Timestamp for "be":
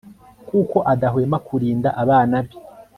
2.45-2.53